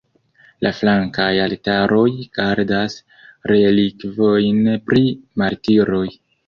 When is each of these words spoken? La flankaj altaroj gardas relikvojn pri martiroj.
La 0.65 0.69
flankaj 0.77 1.27
altaroj 1.43 2.07
gardas 2.39 2.99
relikvojn 3.55 4.75
pri 4.91 5.09
martiroj. 5.45 6.07